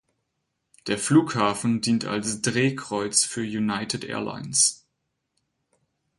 [0.87, 4.87] Der Flughafen dient als Drehkreuz für United Airlines.